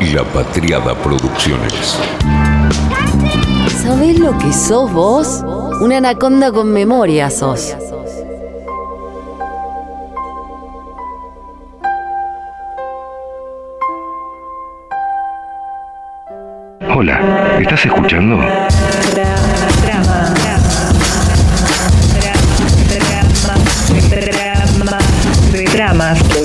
[0.00, 1.98] La Patriada Producciones.
[3.82, 5.42] ¿Sabés lo que sos vos?
[5.80, 7.74] Una anaconda con memoria sos.
[16.94, 18.38] Hola, ¿estás escuchando?
[25.72, 26.37] Dramas.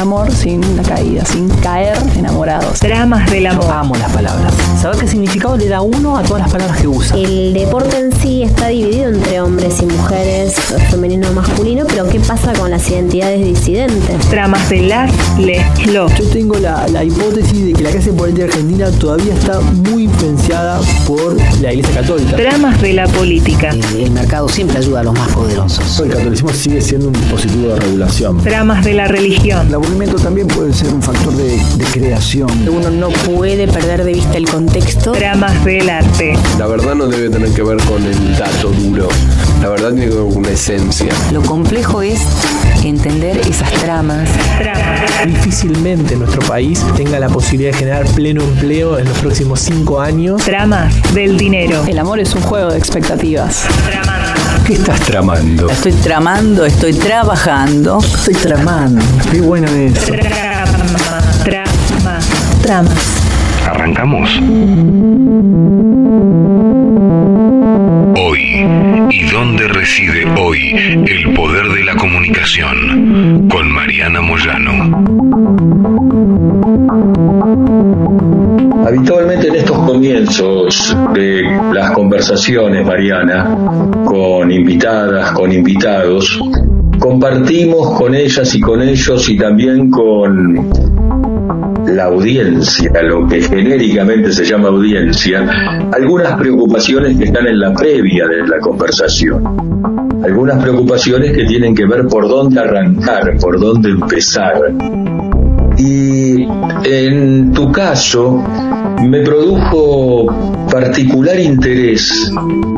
[0.00, 2.80] Amor sin la caída, sin caer enamorados.
[2.80, 3.66] Dramas del amor.
[3.70, 4.52] Amo las palabras.
[4.80, 7.16] Saber qué significado le da uno a todas las palabras que usa.
[7.16, 10.54] El deporte en sí está dividido entre hombres y mujeres,
[10.90, 14.30] femenino o masculino, pero ¿qué pasa con las identidades disidentes?
[14.30, 15.62] Dramas de las, les.
[15.84, 20.80] Yo tengo la, la hipótesis de que la clase política argentina todavía está muy influenciada
[21.06, 22.36] por la Iglesia Católica.
[22.36, 23.68] Dramas de la política.
[23.70, 26.00] El, el mercado siempre ayuda a los más poderosos.
[26.00, 28.42] El catolicismo sigue siendo un dispositivo de regulación.
[28.42, 29.68] Dramas de la religión.
[29.68, 32.48] El aburrimiento también puede ser un factor de, de creación.
[32.68, 35.12] Uno no puede perder de vista el contexto.
[35.12, 36.34] Dramas del arte.
[36.58, 39.08] La verdad no debe tener que ver con el dato duro.
[39.60, 41.08] La verdad tiene que ver con una esencia.
[41.32, 42.20] Lo complejo es
[42.84, 44.28] entender esas tramas.
[44.60, 45.00] Dramas.
[45.26, 50.46] Difícilmente nuestro país tenga la posibilidad de generar pleno empleo en los próximos cinco años.
[50.46, 51.84] Dramas del dinero.
[51.88, 53.64] El amor es un juego de expectativas.
[53.90, 54.39] Tramando.
[54.70, 55.68] ¿Qué estás tramando?
[55.68, 57.98] Estoy tramando, estoy trabajando.
[57.98, 59.04] Estoy tramando.
[59.28, 59.94] Qué bueno es.
[60.06, 61.20] Drama.
[61.44, 62.20] Drama.
[62.62, 63.19] Tramas.
[63.70, 64.28] ¿Arrancamos?
[68.18, 68.66] Hoy.
[69.10, 70.74] ¿Y dónde reside hoy
[71.06, 73.48] el poder de la comunicación?
[73.48, 75.04] Con Mariana Moyano.
[78.88, 83.56] Habitualmente en estos comienzos de las conversaciones, Mariana,
[84.04, 86.40] con invitadas, con invitados,
[86.98, 90.70] compartimos con ellas y con ellos y también con
[91.96, 95.46] la audiencia, lo que genéricamente se llama audiencia,
[95.92, 99.44] algunas preocupaciones que están en la previa de la conversación.
[100.24, 104.74] Algunas preocupaciones que tienen que ver por dónde arrancar, por dónde empezar.
[105.78, 106.46] Y
[106.84, 108.44] en tu caso
[109.08, 110.26] me produjo
[110.70, 112.30] particular interés,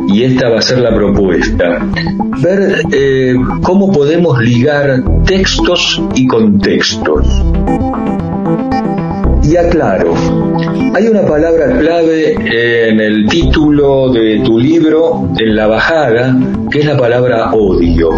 [0.08, 1.84] y esta va a ser la propuesta,
[2.40, 7.26] ver eh, cómo podemos ligar textos y contextos.
[9.44, 10.14] Y aclaro,
[10.94, 16.36] hay una palabra clave en el título de tu libro, en la bajada,
[16.70, 18.10] que es la palabra odio.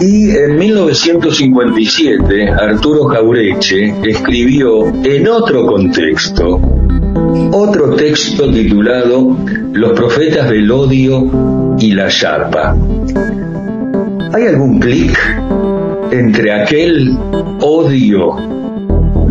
[0.00, 6.60] Y en 1957, Arturo Jaureche escribió en otro contexto
[7.52, 9.36] otro texto titulado
[9.72, 12.76] Los profetas del odio y la chapa.
[14.32, 15.18] ¿Hay algún clic
[16.10, 17.16] entre aquel
[17.60, 18.65] odio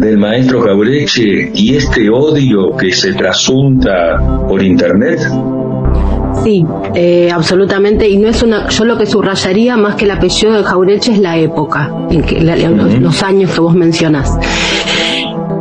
[0.05, 5.19] del maestro Jaureche y este odio que se trasunta por internet?
[6.43, 8.07] Sí, eh, absolutamente.
[8.07, 8.67] Y no es una.
[8.69, 12.39] Yo lo que subrayaría más que el apellido de Jaureche es la época, en que,
[12.41, 14.31] la- los, los años que vos mencionás.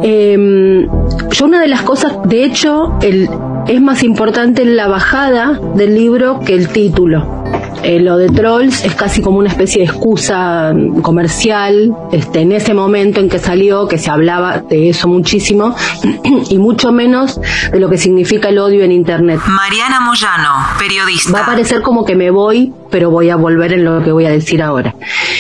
[0.03, 0.87] Eh,
[1.31, 3.29] yo una de las cosas, de hecho, el,
[3.67, 7.44] es más importante la bajada del libro que el título.
[7.85, 12.53] Eh, lo de Trolls es casi como una especie de excusa mm, comercial, este, en
[12.53, 15.77] ese momento en que salió, que se hablaba de eso muchísimo,
[16.49, 17.39] y mucho menos
[17.71, 19.39] de lo que significa el odio en Internet.
[19.47, 21.33] Mariana Moyano, periodista.
[21.33, 24.25] Va a parecer como que me voy, pero voy a volver en lo que voy
[24.25, 24.95] a decir ahora.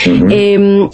[0.04, 0.88] Eh,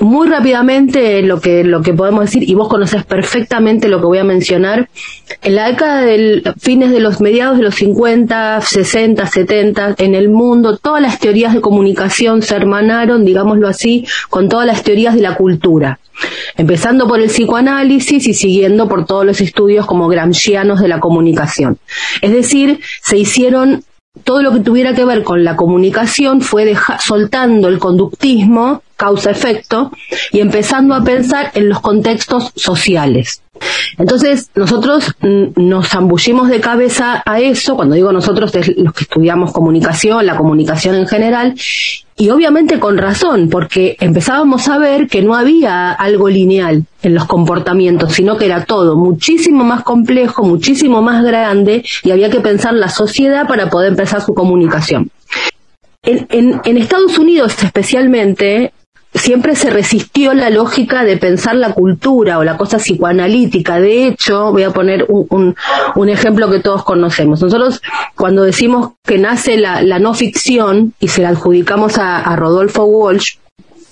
[0.00, 4.18] muy rápidamente lo que lo que podemos decir y vos conoces perfectamente lo que voy
[4.18, 4.90] a mencionar
[5.40, 10.28] en la década del fines de los mediados de los 50 60 70 en el
[10.28, 15.22] mundo todas las teorías de comunicación se hermanaron digámoslo así con todas las teorías de
[15.22, 16.00] la cultura.
[16.58, 21.78] Empezando por el psicoanálisis y siguiendo por todos los estudios como gramscianos de la comunicación.
[22.20, 23.84] Es decir se hicieron
[24.22, 29.90] todo lo que tuviera que ver con la comunicación fue soltando el conductismo, causa-efecto,
[30.30, 33.43] y empezando a pensar en los contextos sociales.
[33.98, 39.52] Entonces, nosotros nos zambullimos de cabeza a eso, cuando digo nosotros es los que estudiamos
[39.52, 41.54] comunicación, la comunicación en general,
[42.16, 47.24] y obviamente con razón, porque empezábamos a ver que no había algo lineal en los
[47.26, 52.74] comportamientos, sino que era todo muchísimo más complejo, muchísimo más grande, y había que pensar
[52.74, 55.10] la sociedad para poder empezar su comunicación.
[56.02, 58.72] En, en- en Estados Unidos especialmente,
[59.14, 63.78] siempre se resistió la lógica de pensar la cultura o la cosa psicoanalítica.
[63.80, 65.54] De hecho, voy a poner un,
[65.94, 67.40] un- ejemplo que todos conocemos.
[67.40, 67.80] Nosotros,
[68.16, 73.36] cuando decimos que nace la, la no ficción y se la adjudicamos a Rodolfo Walsh,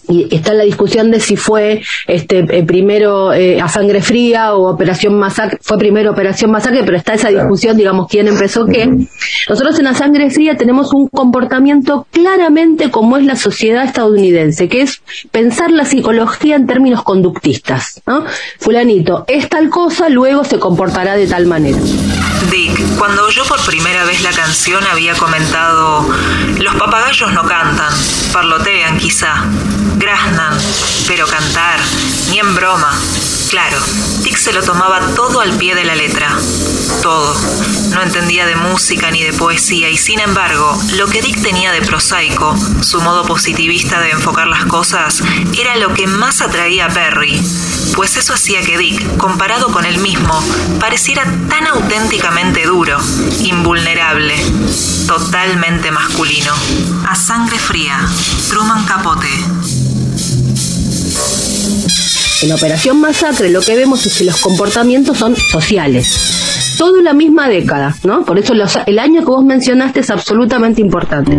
[0.08, 4.68] y está la discusión de si fue este eh, primero eh, a sangre fría o
[4.68, 8.90] operación masacre, fue primero operación masacre, pero está esa discusión, digamos, quién empezó qué.
[9.48, 14.82] Nosotros en la sangre fría tenemos un comportamiento claramente como es la sociedad estadounidense, que
[14.82, 18.24] es pensar la psicología en términos conductistas, ¿no?
[18.58, 21.78] Fulanito, es tal cosa, luego se comportará de tal manera.
[22.50, 26.06] Dick, cuando oyó por primera vez la canción había comentado,
[26.58, 27.92] los papagayos no cantan,
[28.32, 29.44] parlotean quizá,
[30.02, 30.58] graznan,
[31.06, 31.78] pero cantar,
[32.30, 32.92] ni en broma.
[33.50, 33.78] Claro,
[34.22, 36.36] Dick se lo tomaba todo al pie de la letra.
[37.02, 37.36] Todo.
[37.90, 41.82] No entendía de música ni de poesía y sin embargo, lo que Dick tenía de
[41.82, 45.22] prosaico, su modo positivista de enfocar las cosas,
[45.56, 47.40] era lo que más atraía a Perry.
[47.94, 50.42] Pues eso hacía que Dick, comparado con él mismo,
[50.80, 52.98] pareciera tan auténticamente duro,
[53.40, 54.34] invulnerable,
[55.06, 56.54] totalmente masculino.
[57.06, 58.00] A sangre fría,
[58.48, 59.28] Truman Capote.
[62.42, 66.74] En Operación Masacre lo que vemos es que los comportamientos son sociales.
[66.76, 68.24] Todo en la misma década, ¿no?
[68.24, 71.38] Por eso el año que vos mencionaste es absolutamente importante.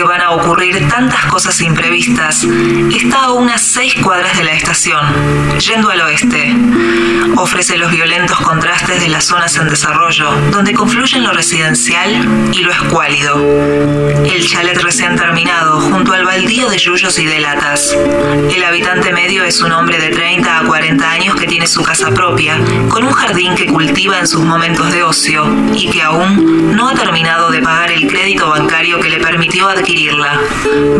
[0.00, 2.46] Que van a ocurrir tantas cosas imprevistas
[2.90, 4.98] está a unas seis cuadras de la estación,
[5.58, 6.56] yendo al oeste.
[7.36, 12.72] Ofrece los violentos contrastes de las zonas en desarrollo, donde confluyen lo residencial y lo
[12.72, 13.36] escuálido.
[14.24, 17.94] El chalet recién terminado, junto al baldío de yuyos y de latas.
[18.54, 22.10] El habitante medio es un hombre de 30 a 40 años que tiene su casa
[22.10, 22.58] propia,
[22.88, 25.44] con un jardín que cultiva en sus momentos de ocio
[25.74, 30.40] y que aún no ha terminado de pagar el crédito bancario que le permitió adquirirla.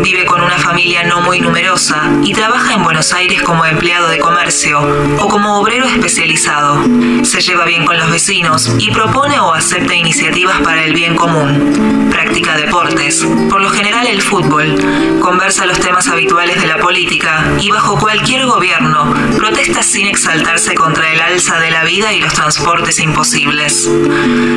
[0.02, 4.18] Vive con una familia no muy numerosa y trabaja en Buenos Aires como empleado de
[4.18, 4.80] comercio
[5.20, 6.82] o como obrero especializado.
[7.22, 12.08] Se lleva bien con los vecinos y propone o acepta iniciativas para el bien común.
[12.10, 15.20] Practica deportes, por lo general el fútbol.
[15.20, 21.12] Conversa los temas habituales de la política y bajo cualquier gobierno protesta sin exaltarse contra
[21.12, 23.88] el alza de la vida y los transportes imposibles.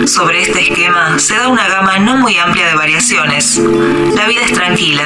[0.06, 3.62] Sobre este esquema se da una gama no muy amplia de variaciones.
[4.16, 5.04] La vida es tranquila,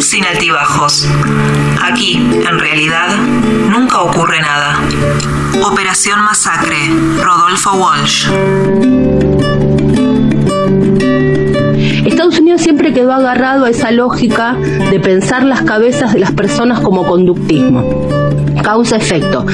[0.00, 1.08] sin altibajos.
[1.82, 4.80] Aquí, en realidad, nunca ocurre nada.
[5.62, 6.76] Operación Masacre,
[7.22, 8.28] Rodolfo Walsh.
[12.06, 16.80] Estados Unidos siempre quedó agarrado a esa lógica de pensar las cabezas de las personas
[16.80, 18.13] como conductismo.
[18.64, 19.44] Causa-efecto.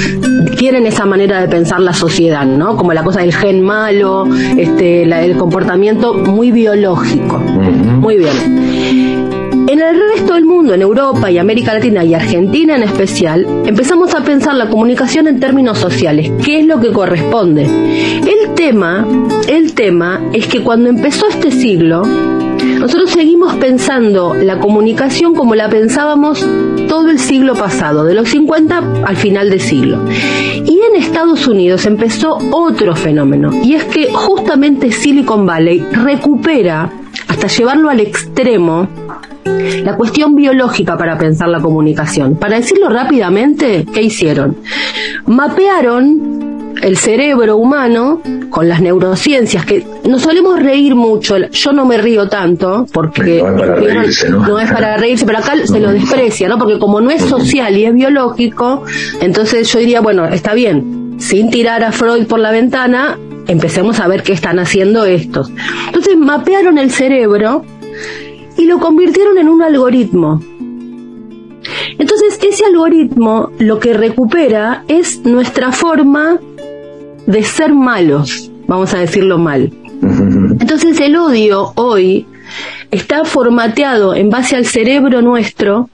[0.56, 2.76] Quieren esa manera de pensar la sociedad, ¿no?
[2.76, 4.26] Como la cosa del gen malo,
[4.56, 7.38] este, la- el comportamiento muy biológico.
[7.38, 9.68] Muy bien.
[9.68, 14.14] En el resto del mundo, en Europa y América Latina y Argentina en especial, empezamos
[14.14, 16.30] a pensar la comunicación en términos sociales.
[16.44, 17.64] ¿Qué es lo que corresponde?
[17.64, 19.06] El tema,
[19.48, 22.02] el tema es que cuando empezó este siglo,
[22.80, 26.46] nosotros seguimos pensando la comunicación como la pensábamos
[26.88, 29.98] todo el siglo pasado, de los 50 al final del siglo.
[30.64, 36.90] Y en Estados Unidos empezó otro fenómeno, y es que justamente Silicon Valley recupera,
[37.28, 38.88] hasta llevarlo al extremo,
[39.84, 42.36] la cuestión biológica para pensar la comunicación.
[42.36, 44.56] Para decirlo rápidamente, ¿qué hicieron?
[45.26, 46.39] Mapearon
[46.82, 52.28] el cerebro humano con las neurociencias, que nos solemos reír mucho, yo no me río
[52.28, 54.46] tanto, porque No es para reírse, ¿no?
[54.46, 56.58] no es para reírse, pero acá se lo desprecia, ¿no?
[56.58, 58.84] Porque como no es social y es biológico,
[59.20, 64.08] entonces yo diría, bueno, está bien, sin tirar a Freud por la ventana, empecemos a
[64.08, 65.50] ver qué están haciendo estos.
[65.86, 67.64] Entonces mapearon el cerebro
[68.56, 70.40] y lo convirtieron en un algoritmo.
[71.98, 76.40] Entonces ese algoritmo lo que recupera es nuestra forma
[77.26, 79.72] de ser malos, vamos a decirlo mal.
[80.02, 82.26] Entonces el odio hoy
[82.90, 85.88] está formateado en base al cerebro nuestro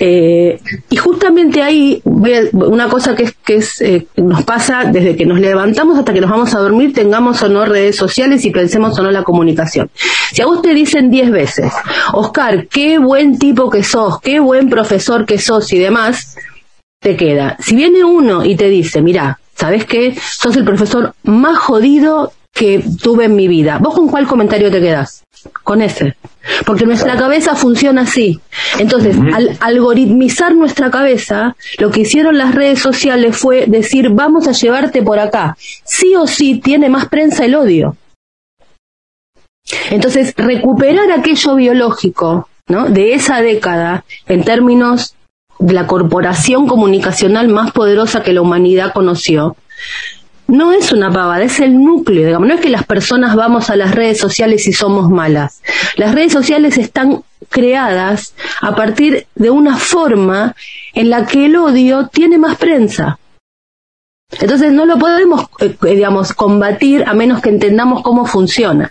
[0.00, 5.26] eh, y justamente ahí una cosa que es que es, eh, nos pasa desde que
[5.26, 8.96] nos levantamos hasta que nos vamos a dormir tengamos o no redes sociales y pensemos
[8.98, 9.90] o no la comunicación.
[10.32, 11.72] Si a vos te dicen 10 veces
[12.12, 16.36] Oscar qué buen tipo que sos qué buen profesor que sos y demás
[17.00, 17.56] te queda.
[17.58, 22.82] Si viene uno y te dice mira sabes qué sos el profesor más jodido que
[23.02, 25.24] tuve en mi vida vos con cuál comentario te quedás
[25.62, 26.16] con ese
[26.64, 28.40] porque nuestra cabeza funciona así.
[28.78, 34.52] Entonces, al algoritmizar nuestra cabeza, lo que hicieron las redes sociales fue decir, vamos a
[34.52, 35.56] llevarte por acá.
[35.84, 37.96] Sí o sí tiene más prensa el odio.
[39.90, 42.88] Entonces, recuperar aquello biológico, ¿no?
[42.88, 45.14] De esa década, en términos
[45.58, 49.56] la corporación comunicacional más poderosa que la humanidad conoció,
[50.48, 52.48] no es una pavada, es el núcleo, digamos.
[52.48, 55.62] No es que las personas vamos a las redes sociales y somos malas.
[55.96, 60.54] Las redes sociales están creadas a partir de una forma
[60.94, 63.18] en la que el odio tiene más prensa.
[64.40, 68.90] Entonces no lo podemos, eh, digamos, combatir a menos que entendamos cómo funciona.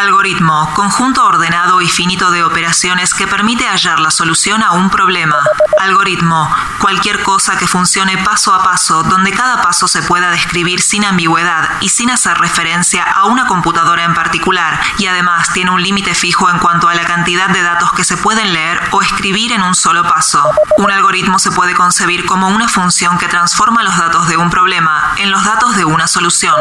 [0.00, 5.36] Algoritmo, conjunto ordenado y finito de operaciones que permite hallar la solución a un problema.
[5.78, 11.04] Algoritmo, cualquier cosa que funcione paso a paso, donde cada paso se pueda describir sin
[11.04, 16.14] ambigüedad y sin hacer referencia a una computadora en particular, y además tiene un límite
[16.14, 19.62] fijo en cuanto a la cantidad de datos que se pueden leer o escribir en
[19.62, 20.42] un solo paso.
[20.78, 25.12] Un algoritmo se puede concebir como una función que transforma los datos de un problema
[25.18, 26.56] en los datos de una solución.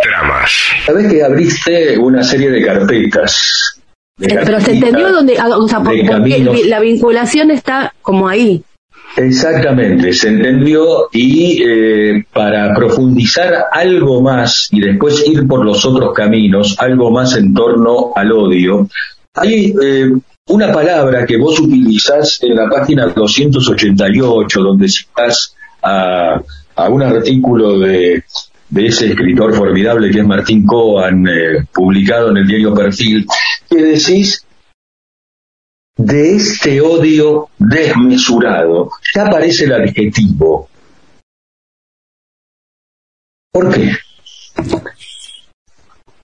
[0.00, 0.50] Tramas.
[0.86, 3.80] Sabes que abriste una serie de carpetas.
[4.16, 8.28] de Eh, Pero se entendió donde, ah, o sea, por- porque la vinculación está como
[8.28, 8.62] ahí.
[9.16, 16.14] Exactamente, se entendió y eh, para profundizar algo más y después ir por los otros
[16.14, 18.88] caminos, algo más en torno al odio,
[19.34, 20.12] hay eh,
[20.46, 26.40] una palabra que vos utilizás en la página 288, donde citas a,
[26.76, 28.22] a un artículo de,
[28.70, 33.26] de ese escritor formidable que es Martín Coan, eh, publicado en el diario Perfil,
[33.68, 34.46] que decís
[35.96, 38.90] de este odio desmesurado.
[39.14, 40.68] Ya aparece el adjetivo.
[43.52, 43.92] ¿Por qué?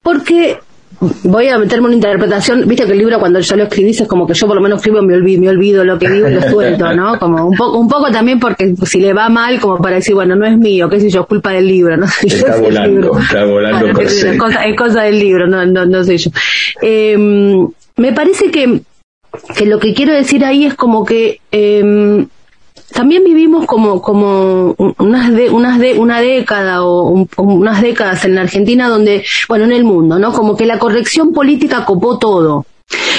[0.02, 0.58] Porque
[1.00, 4.26] voy a meterme una interpretación, viste que el libro cuando yo lo escribí es como
[4.26, 6.42] que yo por lo menos escribo me olvido, me olvido lo que digo y lo
[6.48, 7.18] suelto, ¿no?
[7.18, 10.36] Como un poco, un poco también porque si le va mal, como para decir, bueno,
[10.36, 12.28] no es mío, qué sé yo, es culpa del libro, no sé.
[12.28, 13.18] Está volando, libro.
[13.18, 16.30] está volando per es, cosa, es cosa del libro, no, no, no sé yo.
[16.80, 17.16] Eh,
[17.96, 18.80] me parece que,
[19.56, 22.26] que lo que quiero decir ahí es como que eh,
[22.96, 28.24] también vivimos como como un- unas de, unas de, una década o un- unas décadas
[28.24, 32.18] en la Argentina donde bueno en el mundo no como que la corrección política copó
[32.18, 32.64] todo.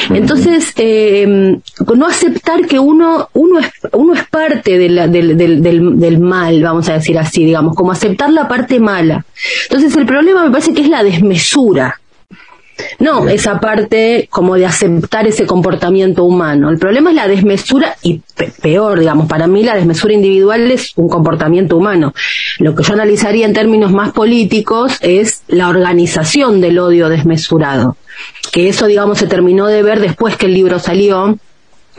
[0.10, 1.60] Entonces eh,
[1.96, 6.20] no aceptar que uno uno es uno es parte de la- del, del, del, del
[6.20, 9.26] mal vamos a decir así digamos como aceptar la parte mala.
[9.70, 12.00] Entonces el problema me parece que es la desmesura
[13.00, 16.70] no, esa parte como de aceptar ese comportamiento humano.
[16.70, 20.92] El problema es la desmesura y pe- peor, digamos, para mí la desmesura individual es
[20.96, 22.14] un comportamiento humano.
[22.60, 27.98] Lo que yo analizaría en términos más políticos es la organización del odio desmesurado.
[28.52, 31.38] Que eso, digamos, se terminó de ver después que el libro salió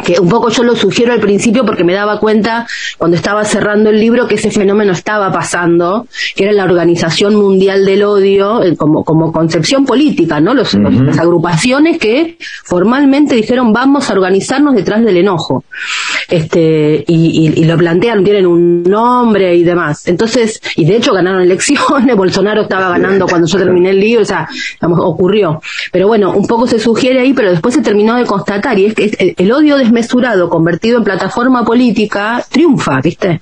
[0.04, 2.66] que un poco yo lo sugiero al principio porque me daba cuenta
[2.98, 7.84] cuando estaba cerrando el libro que ese fenómeno estaba pasando, que era la Organización Mundial
[7.84, 10.54] del Odio eh, como, como concepción política, ¿no?
[10.54, 15.64] Los, las agrupaciones que formalmente dijeron vamos a organizarnos detrás del enojo.
[16.28, 20.06] Este, y, y- y lo plantean, tienen un nombre y demás.
[20.06, 24.26] Entonces, y de hecho ganaron elecciones, Bolsonaro estaba ganando cuando yo terminé el libro, o
[24.26, 24.48] sea,
[24.80, 25.60] digamos, ocurrió.
[25.92, 28.94] Pero bueno, un poco se sugiere ahí, pero después se terminó de constatar, y es
[28.94, 33.40] que el- el odio desmesurado convertido en plataforma política triunfa, ¿viste?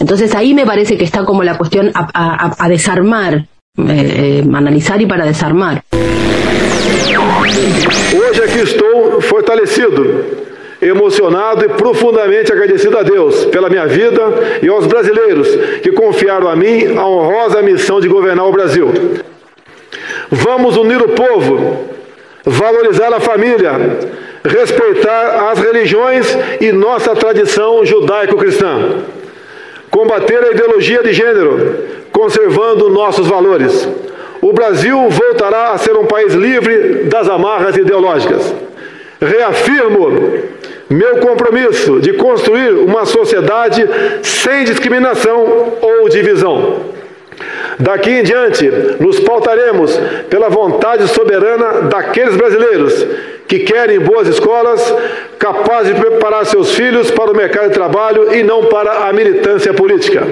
[0.00, 3.46] Entonces ahí me parece que está como la cuestión a, a- a- desarmar, eh,
[3.78, 5.82] eh, analizar y para desarmar.
[8.18, 10.02] Hoje aqui estou fortalecido,
[10.80, 14.22] emocionado e profundamente agradecido a Deus pela minha vida
[14.62, 15.48] e aos brasileiros
[15.82, 18.88] que confiaram a mim a honrosa missão de governar o Brasil.
[20.30, 21.86] Vamos unir o povo,
[22.44, 23.72] valorizar a família,
[24.46, 26.26] respeitar as religiões
[26.60, 29.04] e nossa tradição judaico-cristã.
[29.90, 31.76] Combater a ideologia de gênero,
[32.12, 33.88] conservando nossos valores.
[34.40, 38.54] O Brasil voltará a ser um país livre das amarras ideológicas.
[39.20, 40.44] Reafirmo
[40.88, 43.84] meu compromisso de construir uma sociedade
[44.22, 46.80] sem discriminação ou divisão.
[47.78, 49.98] Daqui em diante, nos pautaremos
[50.30, 53.06] pela vontade soberana daqueles brasileiros
[53.46, 54.94] que querem boas escolas,
[55.38, 59.72] capazes de preparar seus filhos para o mercado de trabalho e não para a militância
[59.72, 60.22] política.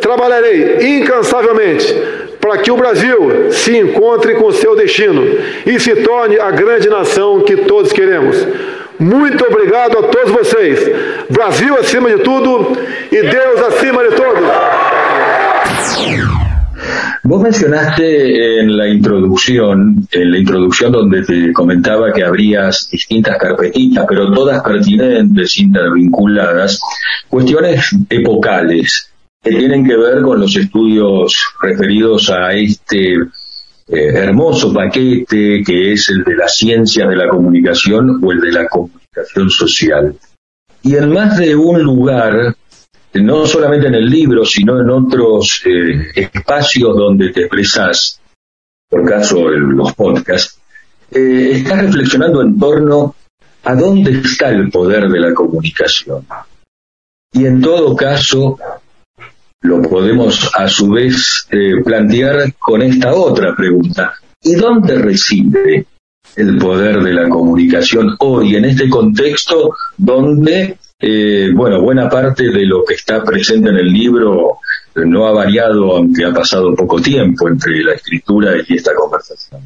[0.00, 1.94] Trabalharei incansavelmente
[2.40, 5.22] para que o Brasil se encontre com seu destino
[5.66, 8.36] e se torne a grande nação que todos queremos.
[8.98, 10.80] Muito obrigado a todos vocês.
[11.28, 12.78] Brasil acima de tudo
[13.12, 14.42] e Deus acima de todos.
[17.28, 24.06] Vos mencionaste en la introducción, en la introducción donde te comentaba que habrías distintas carpetitas,
[24.08, 26.78] pero todas pertinentes, intervinculadas,
[27.28, 29.10] cuestiones epocales
[29.42, 33.24] que tienen que ver con los estudios referidos a este eh,
[33.88, 38.68] hermoso paquete que es el de las ciencias de la comunicación o el de la
[38.68, 40.16] comunicación social.
[40.80, 42.54] Y en más de un lugar
[43.14, 48.20] no solamente en el libro, sino en otros eh, espacios donde te expresas,
[48.88, 50.60] por caso en los podcasts,
[51.10, 53.14] eh, estás reflexionando en torno
[53.64, 56.26] a dónde está el poder de la comunicación.
[57.32, 58.58] Y en todo caso,
[59.62, 64.14] lo podemos a su vez eh, plantear con esta otra pregunta.
[64.42, 65.86] ¿Y dónde reside
[66.34, 72.66] el poder de la comunicación hoy, en este contexto donde, eh, bueno, buena parte de
[72.66, 74.58] lo que está presente en el libro
[75.04, 79.60] no ha variado, aunque ha pasado poco tiempo entre la escritura y esta conversación?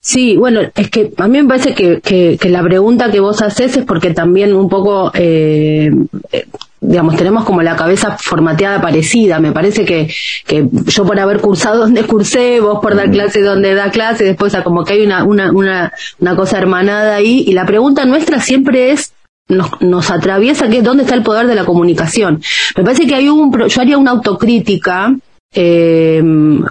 [0.00, 3.76] Sí, bueno, es que a mí me parece que, que, la pregunta que vos haces
[3.78, 5.90] es porque también un poco, eh,
[6.30, 6.46] eh,
[6.86, 9.40] digamos, tenemos como la cabeza formateada parecida.
[9.40, 10.12] Me parece que,
[10.46, 14.56] que yo por haber cursado donde cursé, vos por dar clase donde da clase, después
[14.62, 17.44] como que hay una, una, una, una cosa hermanada ahí.
[17.46, 19.12] Y la pregunta nuestra siempre es,
[19.48, 22.42] nos, nos atraviesa que dónde está el poder de la comunicación.
[22.76, 25.14] Me parece que hay un, yo haría una autocrítica
[25.54, 26.22] eh,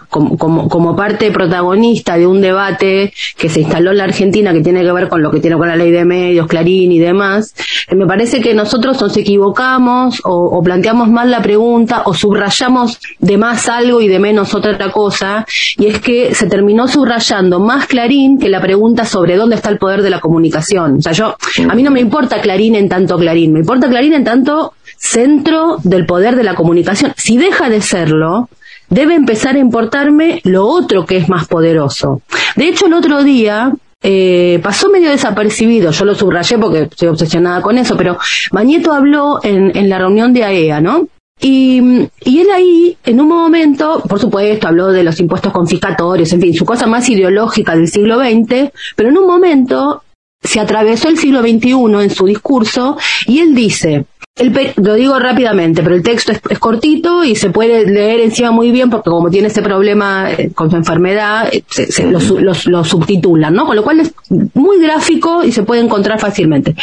[0.10, 4.62] como, como, como, parte protagonista de un debate que se instaló en la Argentina que
[4.62, 7.56] tiene que ver con lo que tiene con la ley de medios, Clarín y demás,
[7.88, 13.38] eh, me parece que nosotros nos equivocamos o, planteamos mal la pregunta o subrayamos de
[13.38, 15.46] más algo y de menos otra cosa,
[15.78, 19.78] y es que se terminó subrayando más Clarín que la pregunta sobre dónde está el
[19.78, 20.98] poder de la comunicación.
[20.98, 21.36] O sea, yo,
[21.70, 25.78] a mí no me importa Clarín en tanto Clarín, me importa Clarín en tanto centro
[25.84, 27.14] del poder de la comunicación.
[27.18, 28.50] Si deja de serlo,
[28.94, 32.22] debe empezar a importarme lo otro que es más poderoso.
[32.56, 37.62] De hecho, el otro día eh, pasó medio desapercibido, yo lo subrayé porque estoy obsesionada
[37.62, 38.18] con eso, pero
[38.52, 41.08] Mañeto habló en, en la reunión de AEA, e ¿no?
[41.42, 41.82] Y,
[42.24, 46.54] y, él ahí, en un momento, por supuesto, habló de los impuestos confiscatorios, en fin,
[46.54, 50.04] su cosa más ideológica del siglo XX, pero en un momento
[50.44, 55.96] se atravesó el siglo XXI en su discurso y él dice, lo digo rápidamente, pero
[55.96, 59.62] el texto es, cortito y se puede leer encima muy bien porque como tiene ese
[59.62, 63.68] problema eh, con su enfermedad, eh, se, lo, subtitulan, ¿no?
[63.68, 64.12] Con lo cual es
[64.56, 66.76] muy gráfico y se puede encontrar fácilmente.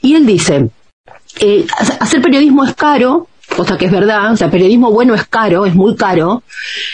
[0.00, 0.70] Y él dice,
[1.40, 1.66] eh,
[2.00, 5.74] hacer periodismo es caro, cosa que es verdad, o sea, periodismo bueno es caro, es
[5.74, 6.42] muy caro,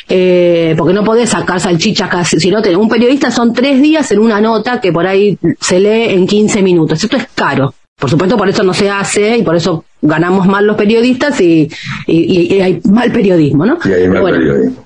[0.09, 4.41] porque no podés sacar salchichas casi, si no, un periodista son tres días en una
[4.41, 7.73] nota que por ahí se lee en 15 minutos, esto es caro.
[7.97, 11.71] Por supuesto, por eso no se hace y por eso ganamos mal los periodistas y,
[12.07, 13.79] y, hay mal periodismo, ¿no?
[13.85, 14.83] Y hay mal periodismo.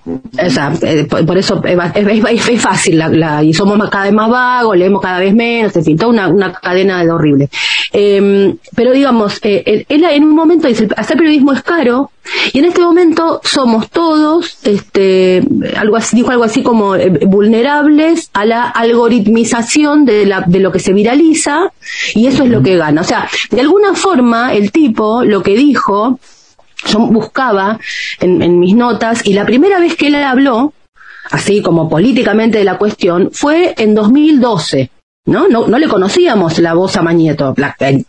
[0.82, 5.34] Eh, por, eso es, fácil la, y somos cada vez más vagos, leemos cada vez
[5.34, 7.48] menos, en fin, toda una, una cadena de horrible.
[7.92, 12.10] Em, pero digamos, eh, él, en un momento dice, hacer periodismo es caro
[12.52, 15.42] y en este momento somos todos, este,
[15.76, 20.72] algo así, dijo algo así como eh, vulnerables a la algoritmización de, la, de lo
[20.72, 21.72] que se viraliza
[22.14, 23.00] y eso es lo que gana.
[23.00, 26.18] O sea, de alguna forma el tipo lo que dijo,
[26.86, 27.78] yo buscaba
[28.20, 30.72] en, en mis notas y la primera vez que él habló,
[31.30, 34.90] así como políticamente de la cuestión, fue en 2012.
[35.26, 35.48] ¿no?
[35.48, 37.54] No, no le conocíamos la voz a Mañeto,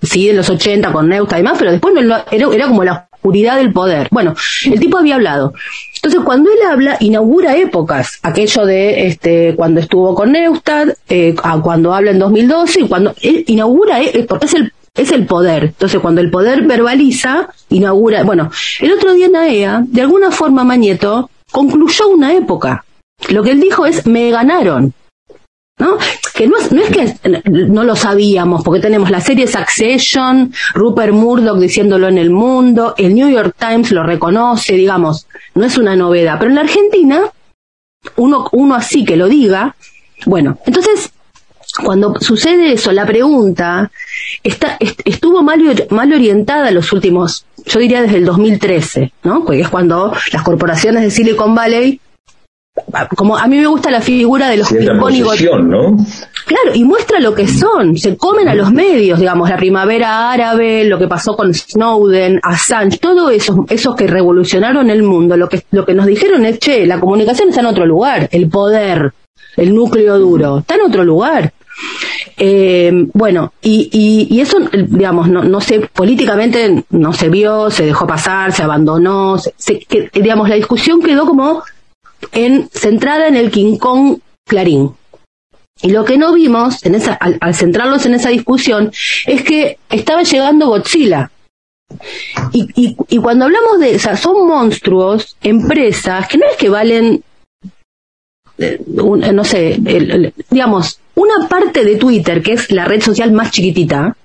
[0.02, 3.07] sí en los 80 con Neusta y demás, pero después no, era, era como la
[3.28, 4.08] oscuridad del poder.
[4.10, 4.36] Bueno,
[4.66, 5.54] el tipo había hablado.
[5.96, 11.60] Entonces, cuando él habla, inaugura épocas, aquello de este, cuando estuvo con Neustadt, eh, a
[11.60, 15.64] cuando habla en 2012, y cuando él inaugura, eh, porque es el, es el poder.
[15.66, 18.24] Entonces, cuando el poder verbaliza, inaugura.
[18.24, 22.86] Bueno, el otro día en AEA, de alguna forma Mañeto concluyó una época.
[23.30, 24.94] Lo que él dijo es, me ganaron.
[25.80, 25.98] ¿No?
[26.34, 31.14] Que no es, no es que no lo sabíamos, porque tenemos la serie Succession, Rupert
[31.14, 35.96] Murdoch diciéndolo en el mundo, el New York Times lo reconoce, digamos, no es una
[35.96, 36.38] novedad.
[36.40, 37.22] Pero en la Argentina,
[38.16, 39.76] uno, uno así que lo diga,
[40.26, 41.12] bueno, entonces,
[41.84, 43.92] cuando sucede eso, la pregunta
[44.44, 45.62] está, estuvo mal,
[45.92, 49.46] mal orientada los últimos, yo diría desde el 2013, ¿no?
[49.46, 52.00] Que es cuando las corporaciones de Silicon Valley
[53.16, 55.98] como a mí me gusta la figura de los ¿no?
[56.46, 60.86] Claro, y muestra lo que son, se comen a los medios, digamos, la primavera árabe,
[60.86, 65.64] lo que pasó con Snowden, Assange, todo eso, esos que revolucionaron el mundo, lo que,
[65.72, 69.12] lo que nos dijeron es, che, la comunicación está en otro lugar, el poder,
[69.58, 71.52] el núcleo duro, está en otro lugar.
[72.38, 73.90] Eh, bueno, y,
[74.30, 79.38] y, eso, digamos, no, no sé, políticamente no se vio, se dejó pasar, se abandonó,
[79.38, 81.64] se, que, digamos, la discusión quedó como
[82.32, 84.96] en, centrada en el King Kong Clarín.
[85.82, 88.92] Y lo que no vimos en esa, al, centrarnos en esa discusión
[89.26, 91.32] es que estaba llegando Godzilla.
[92.52, 97.24] Y, y, cuando hablamos de, o sea, son monstruos, empresas, que no es que valen,
[98.58, 99.78] eh, no sé,
[100.50, 104.18] digamos, una parte de Twitter, que es la red social más chiquitita,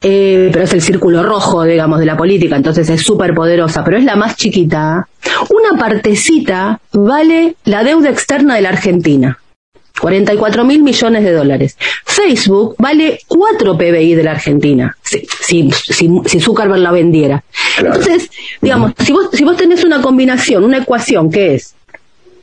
[0.00, 3.96] eh, pero es el círculo rojo, digamos, de la política, entonces es súper poderosa, pero
[3.96, 5.08] es la más chiquita,
[5.50, 9.38] una partecita vale la deuda externa de la Argentina.
[10.00, 11.76] 44 mil millones de dólares.
[12.04, 17.42] Facebook vale 4 PBI de la Argentina, si, si, si, si Zuckerberg la vendiera.
[17.78, 18.30] Entonces,
[18.60, 21.74] digamos, si vos, si vos tenés una combinación, una ecuación que es,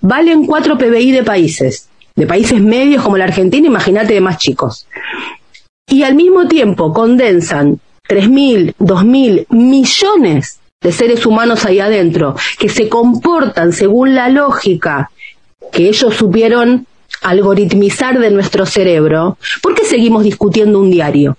[0.01, 4.87] valen 4 PBI de países, de países medios como la Argentina, imagínate de más chicos.
[5.87, 12.89] Y al mismo tiempo condensan 3.000, 2.000 millones de seres humanos ahí adentro, que se
[12.89, 15.09] comportan según la lógica
[15.71, 16.87] que ellos supieron
[17.21, 21.37] algoritmizar de nuestro cerebro, ¿por qué seguimos discutiendo un diario?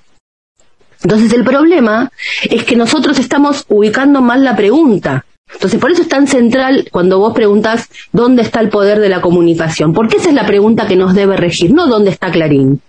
[1.03, 2.11] Entonces el problema
[2.43, 5.25] es que nosotros estamos ubicando mal la pregunta.
[5.53, 9.21] Entonces por eso es tan central cuando vos preguntás dónde está el poder de la
[9.21, 12.81] comunicación, porque esa es la pregunta que nos debe regir, no dónde está Clarín.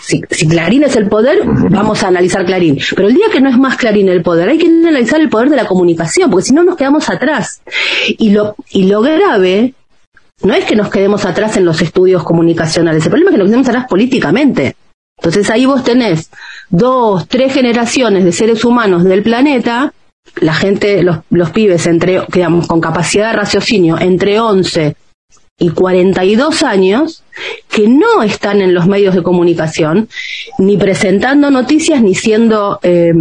[0.00, 2.78] Si, Clarín es el poder, vamos a analizar Clarín.
[2.94, 5.50] Pero el día que no es más Clarín el poder, hay que analizar el poder
[5.50, 7.62] de la comunicación, porque si no nos quedamos atrás.
[8.18, 9.74] Y lo, y lo grave
[10.42, 13.48] no es que nos quedemos atrás en los estudios comunicacionales, el problema es que nos
[13.48, 14.76] quedemos atrás políticamente.
[15.18, 16.30] Entonces ahí vos tenés
[16.70, 19.92] dos, tres generaciones de seres humanos del planeta,
[20.40, 24.96] la gente, los, los pibes entre, digamos, con capacidad de raciocinio entre 11
[25.60, 27.22] y 42 años,
[27.68, 30.08] que no están en los medios de comunicación,
[30.58, 33.12] ni presentando noticias, ni siendo eh,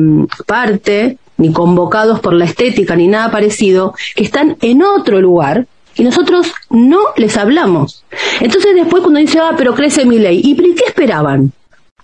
[0.47, 6.03] parte, ni convocados por la estética, ni nada parecido, que están en otro lugar, y
[6.03, 8.05] nosotros no les hablamos.
[8.39, 11.51] Entonces después cuando dice, ah, pero crece mi ley, ¿y qué esperaban?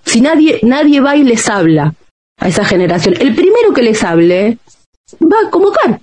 [0.04, 1.94] Si nadie, nadie va y les habla
[2.40, 4.58] a esa generación, el primero que les hable
[5.22, 6.02] va a convocar.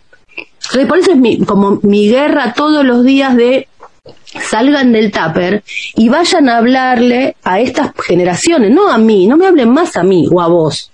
[0.89, 3.69] Por eso es mi, como mi guerra todos los días de
[4.41, 5.63] salgan del tupper
[5.95, 10.03] y vayan a hablarle a estas generaciones, no a mí, no me hablen más a
[10.03, 10.93] mí o a vos,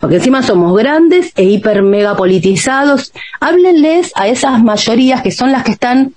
[0.00, 5.64] porque encima somos grandes e hiper mega politizados, háblenles a esas mayorías que son las
[5.64, 6.14] que están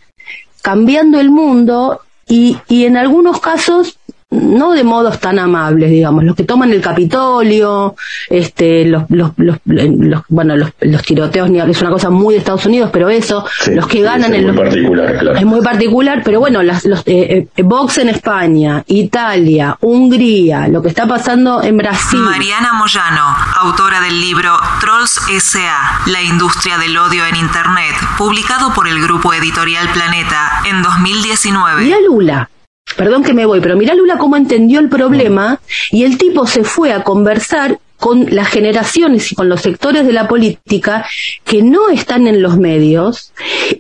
[0.62, 4.00] cambiando el mundo y, y en algunos casos
[4.36, 7.96] no de modos tan amables, digamos, los que toman el Capitolio,
[8.30, 12.66] este, los, los, los, los bueno, los, los, tiroteos, es una cosa muy de Estados
[12.66, 15.38] Unidos, pero eso, sí, los que ganan es en muy los, particular, claro.
[15.38, 20.82] es muy particular, pero bueno, las, los, eh, eh, Vox en España, Italia, Hungría, lo
[20.82, 22.20] que está pasando en Brasil.
[22.20, 28.88] Mariana Moyano, autora del libro Trolls S.A., la industria del odio en Internet, publicado por
[28.88, 31.86] el grupo editorial Planeta en 2019.
[31.86, 32.50] Y a Lula,
[32.96, 35.60] perdón que me voy, pero mirá Lula cómo entendió el problema
[35.92, 40.14] y el tipo se fue a conversar con las generaciones y con los sectores de
[40.14, 41.06] la política
[41.44, 43.34] que no están en los medios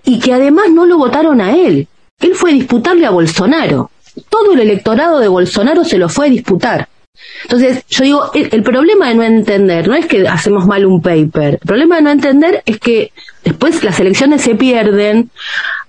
[0.04, 1.88] y que además no lo votaron a él.
[2.20, 3.92] Él fue a disputarle a Bolsonaro.
[4.30, 6.88] Todo el electorado de Bolsonaro se lo fue a disputar.
[7.44, 11.02] Entonces, yo digo, el, el, problema de no entender no es que hacemos mal un
[11.02, 13.12] paper, el problema de no entender es que
[13.44, 15.30] después las elecciones se pierden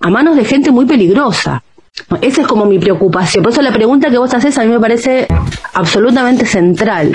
[0.01, 1.62] a manos de gente muy peligrosa.
[2.20, 3.42] Esa es como mi preocupación.
[3.42, 5.26] Por eso la pregunta que vos haces a mí me parece
[5.74, 7.12] absolutamente central.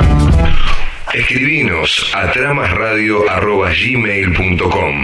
[1.14, 5.04] Escribinos a tramasradio.gmail.com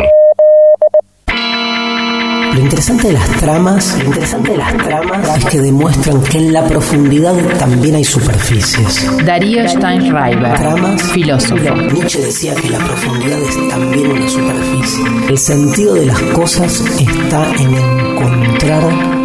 [2.54, 6.54] Lo interesante de las tramas, lo interesante de las tramas es que demuestran que en
[6.54, 9.06] la profundidad también hay superficies.
[9.26, 11.76] Darío Steinschreiber, tramas, filósofo.
[11.94, 15.06] Nietzsche decía que la profundidad es también una superficie.
[15.30, 19.17] El sentido de las cosas está en encontrar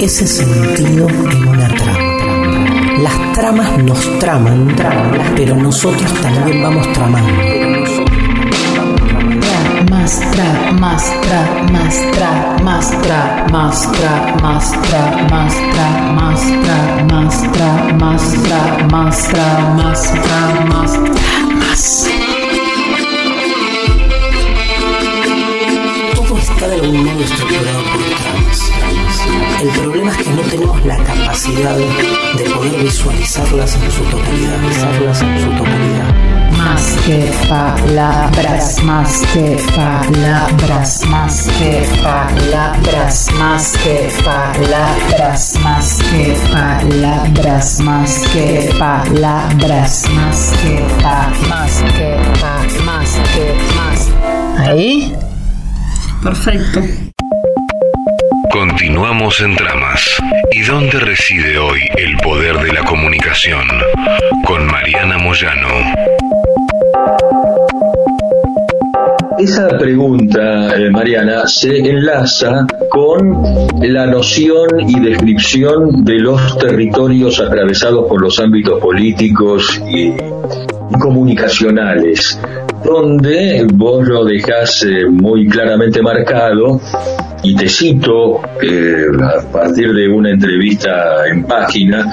[0.00, 1.98] ese sentido en una trama.
[3.02, 4.74] Las tramas nos traman,
[5.36, 7.32] pero nosotros también vamos tramando.
[9.90, 16.52] Más tra, más tra, más tra, más tra, más tra, más tra, más tra, más
[16.62, 21.10] tra, más tra, más tra, más tra, más tra, más tra,
[21.56, 22.08] más.
[26.14, 28.27] Todo está de algún modo estructurado por.
[29.60, 35.22] El problema es que no tenemos la capacidad de poder visualizarlas en su totalidad, visualizarlas
[35.22, 36.14] en su totalidad.
[36.56, 47.80] Más que palabras, más que palabras, más que palabras, más que palabras, más que palabras,
[47.80, 50.80] más que palabras, más que
[51.48, 54.08] más que pa, más que más.
[54.58, 55.16] Ahí.
[56.22, 57.07] Perfecto.
[58.88, 60.18] Continuamos en Tramas.
[60.50, 63.68] ¿Y dónde reside hoy el poder de la comunicación?
[64.46, 65.68] Con Mariana Moyano.
[69.38, 73.42] Esa pregunta, eh, Mariana, se enlaza con
[73.82, 80.14] la noción y descripción de los territorios atravesados por los ámbitos políticos y
[80.98, 82.40] comunicacionales,
[82.82, 86.80] donde vos lo dejás eh, muy claramente marcado
[87.42, 92.04] y te cito eh, a partir de una entrevista en página,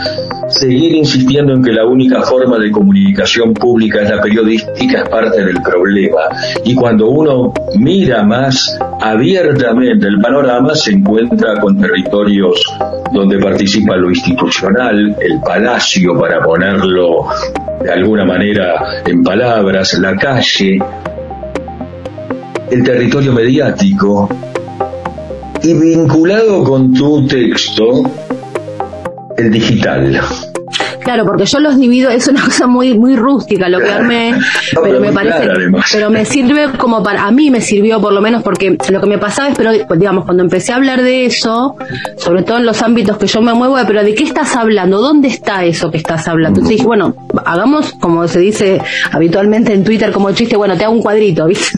[0.47, 5.43] seguir insistiendo en que la única forma de comunicación pública es la periodística es parte
[5.43, 6.21] del problema.
[6.63, 12.63] Y cuando uno mira más abiertamente el panorama, se encuentra con territorios
[13.11, 17.27] donde participa lo institucional, el palacio, para ponerlo
[17.81, 20.79] de alguna manera en palabras, la calle,
[22.71, 24.29] el territorio mediático,
[25.65, 28.03] y vinculado con tu texto,
[29.35, 30.21] el digital.
[31.05, 34.33] Claro, porque yo los divido, es una cosa muy muy rústica lo que armé,
[34.83, 35.47] pero, me parece,
[35.93, 39.07] pero me sirve como para, a mí me sirvió por lo menos porque lo que
[39.07, 41.75] me pasaba es, pero digamos, cuando empecé a hablar de eso,
[42.17, 44.99] sobre todo en los ámbitos que yo me muevo, pero ¿de qué estás hablando?
[44.99, 46.59] ¿Dónde está eso que estás hablando?
[46.59, 47.13] Entonces dije, bueno,
[47.45, 51.77] hagamos como se dice habitualmente en Twitter como chiste, bueno, te hago un cuadrito, ¿viste?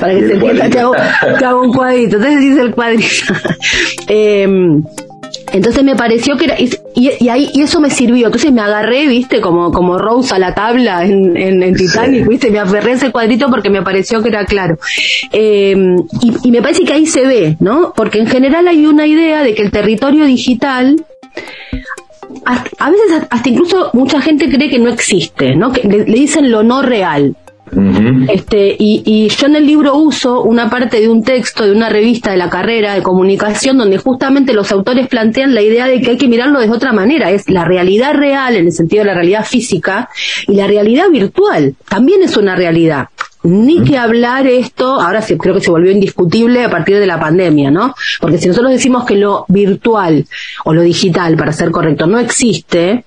[0.00, 0.94] para que se entienda, te hago,
[1.38, 2.16] te hago un cuadrito.
[2.16, 3.34] Entonces dice el cuadrito.
[4.08, 4.48] eh,
[5.52, 8.26] entonces me pareció que era, y, y, ahí, y eso me sirvió.
[8.26, 12.58] Entonces me agarré, viste, como, como Rose a la tabla en, en, Titanic, viste, me
[12.58, 14.78] aferré a ese cuadrito porque me pareció que era claro.
[15.32, 15.76] Eh,
[16.20, 17.92] y, y me parece que ahí se ve, ¿no?
[17.96, 20.96] Porque en general hay una idea de que el territorio digital
[22.78, 25.72] a veces hasta incluso mucha gente cree que no existe, ¿no?
[25.72, 27.36] Que le, dicen lo no real
[28.28, 31.88] este, y, y, yo en el libro uso una parte de un texto de una
[31.88, 36.10] revista de la carrera de comunicación donde justamente los autores plantean la idea de que
[36.10, 37.30] hay que mirarlo de otra manera.
[37.30, 40.08] Es la realidad real en el sentido de la realidad física
[40.46, 43.08] y la realidad virtual también es una realidad.
[43.44, 47.20] Ni que hablar esto, ahora sí creo que se volvió indiscutible a partir de la
[47.20, 47.94] pandemia, ¿no?
[48.20, 50.26] Porque si nosotros decimos que lo virtual
[50.64, 53.04] o lo digital, para ser correcto, no existe,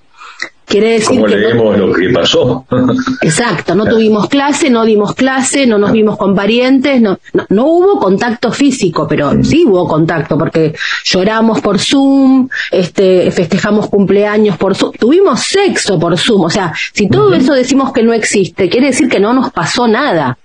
[0.64, 2.64] Quiere decir Como leemos lo que pasó.
[3.20, 7.98] Exacto, no tuvimos clase, no dimos clase, no nos vimos con parientes, no, no, hubo
[7.98, 14.92] contacto físico, pero sí hubo contacto, porque lloramos por Zoom, este, festejamos cumpleaños por Zoom,
[14.92, 19.08] tuvimos sexo por Zoom, o sea, si todo eso decimos que no existe, quiere decir
[19.08, 20.38] que no nos pasó nada.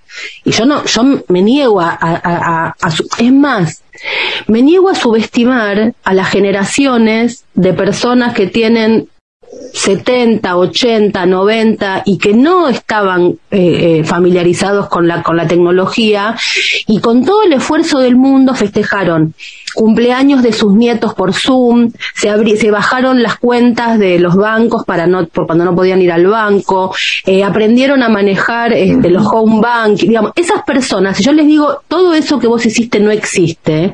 [0.44, 3.84] Y yo no, yo me niego a, a, a es más,
[4.48, 9.10] me niego a subestimar a las generaciones de personas que tienen
[9.74, 16.36] 70, 80, 90 y que no estaban eh, eh, familiarizados con la, con la tecnología
[16.88, 19.34] y con todo el esfuerzo del mundo festejaron
[19.78, 25.06] cumpleaños de sus nietos por Zoom, se, se bajaron las cuentas de los bancos para
[25.06, 29.62] no, por cuando no podían ir al banco, eh, aprendieron a manejar este, los home
[29.62, 33.94] bank, digamos, esas personas, yo les digo, todo eso que vos hiciste no existe,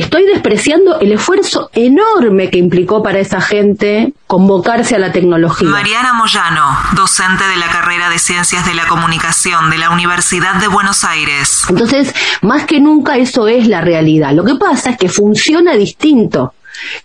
[0.00, 5.68] Estoy despreciando el esfuerzo enorme que implicó para esa gente convocarse a la tecnología.
[5.68, 6.64] Mariana Moyano,
[6.96, 11.66] docente de la carrera de Ciencias de la Comunicación de la Universidad de Buenos Aires.
[11.68, 14.32] Entonces, más que nunca eso es la realidad.
[14.32, 16.54] Lo que pasa es que funciona distinto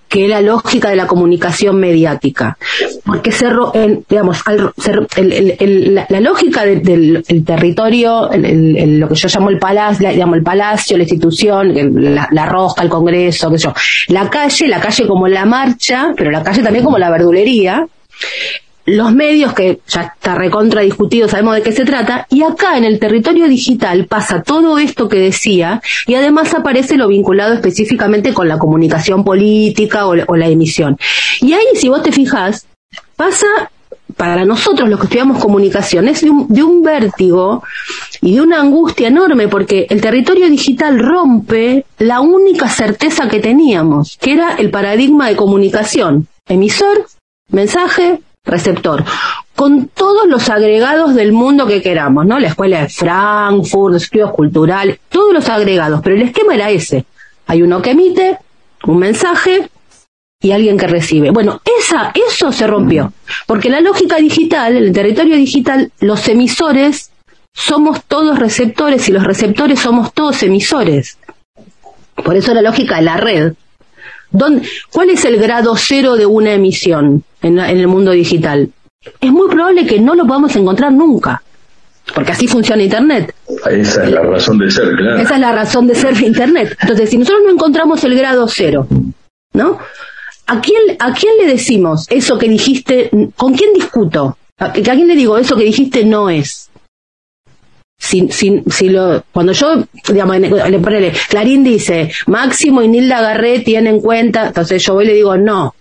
[0.07, 2.57] que la lógica de la comunicación mediática.
[3.05, 3.71] Porque cerró,
[4.09, 4.43] digamos,
[5.17, 11.73] la, lógica del, territorio, lo que yo llamo el palacio, digamos, el palacio, la institución,
[12.13, 13.73] la, la, el congreso, qué sé yo,
[14.07, 17.85] la calle, la calle como la marcha, pero la calle también como la verdulería,
[18.86, 22.84] los medios, que ya está recontra discutido, sabemos de qué se trata, y acá en
[22.84, 28.48] el territorio digital pasa todo esto que decía, y además aparece lo vinculado específicamente con
[28.48, 30.98] la comunicación política o, la emisión.
[31.41, 32.67] Y ahí, si vos te fijas,
[33.15, 33.48] pasa
[34.17, 37.63] para nosotros los que estudiamos comunicación es de un, de un, vértigo
[38.21, 44.17] y de una angustia enorme porque el territorio digital rompe la única certeza que teníamos,
[44.21, 46.28] que era el paradigma de comunicación.
[46.48, 47.08] Emisor,
[47.50, 49.03] mensaje, receptor,
[49.55, 52.39] con todos los agregados del mundo que queramos, ¿no?
[52.39, 57.05] La escuela de Frankfurt, los estudios culturales, todos los agregados, pero el esquema era ese.
[57.47, 58.38] Hay uno que emite
[58.86, 59.69] un mensaje
[60.41, 61.31] y alguien que recibe.
[61.31, 63.13] Bueno, esa, eso se rompió,
[63.47, 67.12] porque la lógica digital, el territorio digital, los emisores
[67.53, 71.17] somos todos receptores y los receptores somos todos emisores.
[72.15, 73.53] Por eso la lógica de la red
[74.91, 78.69] ¿Cuál es el grado cero de una emisión en, el mundo digital?
[79.21, 81.41] Es muy probable que no lo podamos encontrar nunca
[82.13, 83.34] porque así funciona Internet.
[83.69, 85.17] Esa es la razón de ser, claro.
[85.17, 86.78] Esa es la razón de ser de Internet.
[86.80, 88.88] Entonces, si nosotros no encontramos el grado cero,
[89.54, 89.80] ¿no?
[90.48, 93.10] ¿A quién, ¿A quién le decimos eso que dijiste?
[93.36, 94.38] ¿Con quién discuto?
[94.60, 96.69] ¿A, ¿A quién le digo eso que dijiste no es?
[97.97, 103.60] Si, si, si lo, cuando yo, digamos, le ponele, Clarín dice, Máximo y Nilda Garré
[103.60, 105.73] tienen cuenta, entonces yo voy y le digo, no,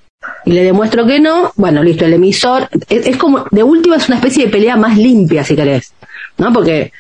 [0.47, 4.17] y le demuestro que no, bueno, listo, el emisor, es, como, de última es una
[4.17, 5.93] especie de pelea más limpia, si querés,
[6.39, 6.53] ¿no?
[6.53, 6.93] Porque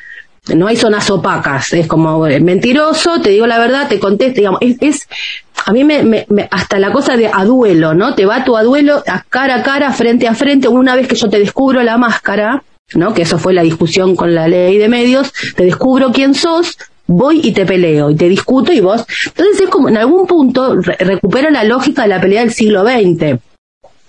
[0.53, 4.77] no hay zonas opacas, es como mentiroso, te digo la verdad, te contesto, digamos, es,
[4.81, 5.09] es
[5.65, 8.15] a mí me, me, me- hasta la cosa de a duelo, ¿no?
[8.15, 11.15] Te va tu a duelo a cara a cara, frente a frente, una vez que
[11.15, 12.63] yo te descubro la máscara,
[12.95, 13.15] ¿no?
[13.15, 17.41] Que eso fue la discusión con la ley de medios, te descubro quién sos, voy
[17.43, 19.05] y te peleo, y te discuto y vos.
[19.27, 22.85] Entonces es como, en algún punto, re- recupero la lógica de la pelea del siglo
[22.85, 23.39] XX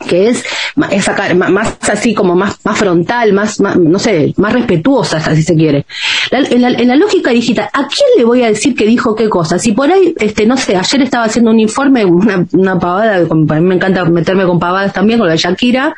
[0.10, 0.44] que es
[0.92, 5.20] esa ca- ma- más así como más, más frontal, más, más, no sé, más respetuosa,
[5.36, 5.86] si se quiere.
[6.32, 9.16] La- en, la, en la lógica digital, ¿a quién le voy a decir que dijo
[9.16, 9.58] qué cosa?
[9.60, 13.34] Si por ahí, este, no sé, ayer estaba haciendo un informe, una, una pavada, a
[13.34, 15.96] mí me encanta meterme con pavadas también, con la Shakira,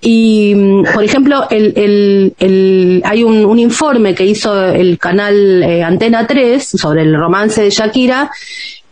[0.00, 5.62] y, mm, por ejemplo, el, el, el, hay un, un informe que hizo el canal
[5.62, 8.30] eh, Antena 3 sobre el romance de Shakira,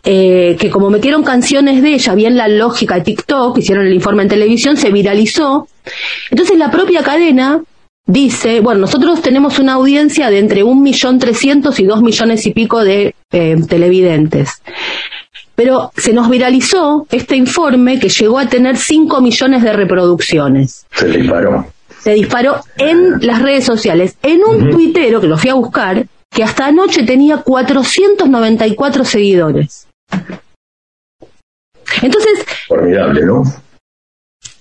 [0.04, 4.24] eh, que como metieron canciones de ella, bien la lógica de TikTok, hicieron el informe
[4.24, 5.68] en televisión, se viralizó.
[6.30, 7.62] Entonces la propia cadena
[8.06, 12.52] dice, bueno, nosotros tenemos una audiencia de entre un millón trescientos y dos millones y
[12.52, 14.62] pico de eh, televidentes.
[15.54, 20.86] Pero se nos viralizó este informe que llegó a tener 5 millones de reproducciones.
[20.92, 21.66] Se disparó.
[22.00, 24.16] Se disparó en las redes sociales.
[24.22, 29.86] En un tuitero, que lo fui a buscar, que hasta anoche tenía 494 seguidores.
[32.02, 33.42] Entonces, Formidable, ¿no?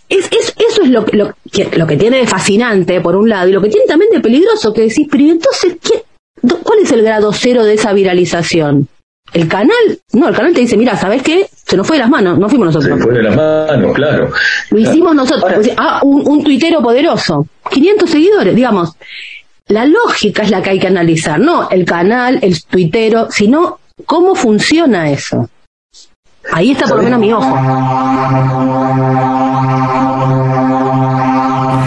[0.09, 3.29] es, es- eso es lo, que- lo, que, lo que tiene de fascinante, por un
[3.29, 6.03] lado, y lo que tiene también de peligroso, que decís, pero ¿y entonces, ¿qué-
[6.41, 8.87] do- ¿cuál es el grado cero de esa viralización?
[9.33, 9.99] ¿El canal?
[10.11, 11.47] No, el canal te dice, mira, ¿sabes qué?
[11.65, 12.97] Se nos fue de las manos, no fuimos nosotros.
[12.97, 14.29] Se fue de las manos, claro.
[14.71, 15.67] Lo hicimos nosotros.
[15.77, 17.47] Ah, un, un tuitero poderoso.
[17.71, 18.91] 500 seguidores, digamos.
[19.67, 24.35] La lógica es la que hay que analizar, no el canal, el tuitero, sino cómo
[24.35, 25.49] funciona eso.
[26.51, 27.55] Ahí está por lo menos mi ojo.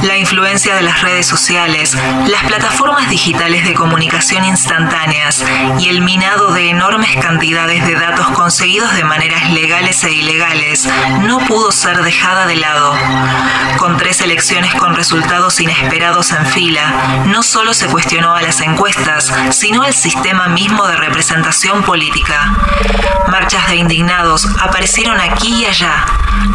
[0.04, 5.42] La influencia de las redes sociales, las plataformas digitales de comunicación instantáneas
[5.78, 10.86] y el minado de enormes cantidades de datos conseguidos de maneras legales e ilegales
[11.22, 12.94] no pudo ser dejada de lado.
[13.78, 19.32] Con tres elecciones con resultados inesperados en fila, no solo se cuestionó a las encuestas,
[19.50, 22.54] sino el sistema mismo de representación política.
[23.28, 26.04] Marchas de indignados aparecieron aquí y allá.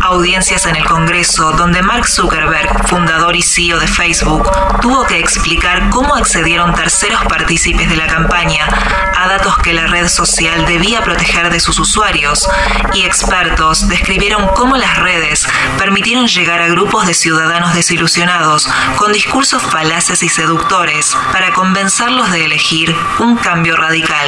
[0.04, 5.89] Audiencias en el Congreso donde Mark Zuckerberg, fundador y CEO de Facebook, tuvo que explicar
[5.89, 8.67] cómo accedieron terceros partícipes de la campaña
[9.15, 12.49] a datos que la red social debía proteger de sus usuarios
[12.93, 15.47] y expertos describieron cómo las redes
[15.78, 22.43] permitieron llegar a grupos de ciudadanos desilusionados con discursos falaces y seductores para convencerlos de
[22.43, 24.28] elegir un cambio radical.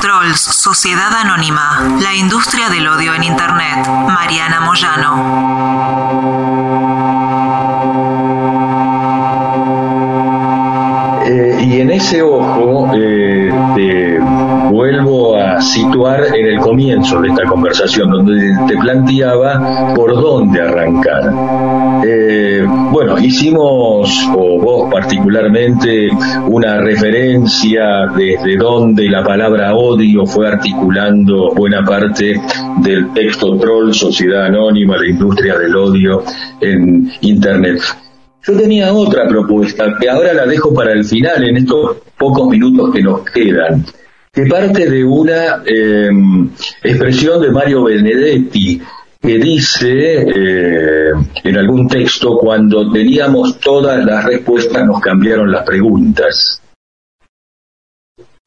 [0.00, 5.71] Trolls, Sociedad Anónima, la industria del odio en Internet, Mariana Moyano.
[16.72, 22.02] Comienzo de esta conversación, donde te planteaba por dónde arrancar.
[22.02, 26.08] Eh, bueno, hicimos, o vos particularmente,
[26.48, 32.40] una referencia desde donde la palabra odio fue articulando buena parte
[32.78, 36.22] del texto Troll, Sociedad Anónima, la industria del odio
[36.58, 37.82] en Internet.
[38.44, 42.94] Yo tenía otra propuesta, que ahora la dejo para el final, en estos pocos minutos
[42.94, 43.84] que nos quedan,
[44.34, 46.08] que parte de una eh,
[46.82, 48.80] expresión de Mario Benedetti,
[49.20, 51.10] que dice eh,
[51.44, 56.62] en algún texto, cuando teníamos todas las respuestas nos cambiaron las preguntas.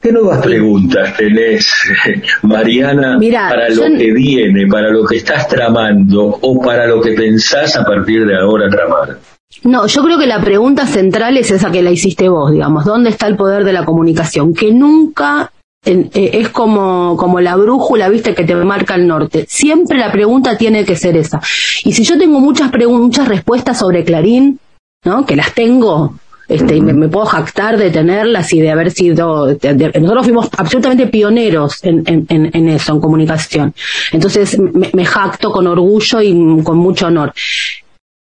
[0.02, 1.71] ¿Qué nuevas preguntas tenés,
[2.41, 7.00] Mariana, Mirá, para yo- lo que viene, para lo que estás tramando o para lo
[7.00, 9.19] que pensás a partir de ahora tramar?
[9.63, 13.12] No, yo creo que la pregunta central es esa que la hiciste vos, digamos, ¿dónde
[13.12, 14.54] está el poder de la comunicación?
[14.54, 15.52] Que nunca
[15.86, 19.45] es como, como la brújula, viste, que te marca el norte.
[19.48, 21.39] Siempre la pregunta tiene que ser esa.
[21.84, 24.60] Y si yo tengo muchas muchas respuestas sobre Clarín,
[25.06, 25.26] ¿no?
[25.26, 26.15] Que las tengo,
[26.48, 31.84] este, y me, puedo jactar de tenerlas y de haber sido, nosotros fuimos absolutamente pioneros
[31.84, 33.74] en, en, en- eso, en comunicación.
[34.12, 37.34] Entonces me, me jacto con orgullo y con mucho honor.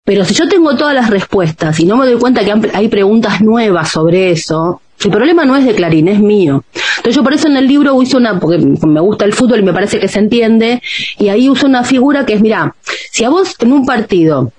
[0.05, 3.41] Pero si yo tengo todas las respuestas y no me doy cuenta que hay preguntas
[3.41, 6.65] nuevas sobre eso, el problema no es de Clarín, es mío.
[6.97, 9.63] Entonces yo por eso en el libro hice una, porque me gusta el fútbol y
[9.63, 10.83] me parece que se entiende,
[11.19, 12.75] y ahí uso una figura que es, mira,
[13.11, 14.53] si a vos en un partido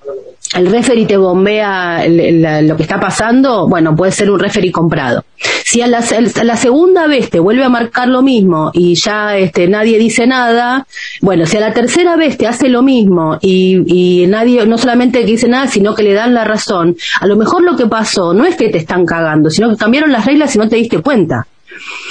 [0.54, 5.26] el referee te bombea lo que está pasando, bueno, puede ser un referee comprado.
[5.66, 9.36] Si a la, a la segunda vez te vuelve a marcar lo mismo y ya
[9.38, 10.86] este, nadie dice nada,
[11.22, 15.24] bueno, si a la tercera vez te hace lo mismo y, y nadie, no solamente
[15.24, 18.46] dice nada, sino que le dan la razón, a lo mejor lo que pasó no
[18.46, 21.48] es que te están cagando, sino que cambiaron las reglas y no te diste cuenta.